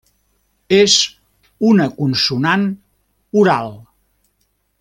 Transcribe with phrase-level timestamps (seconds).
[0.77, 0.95] És
[1.73, 2.67] una consonant
[3.43, 3.73] oral.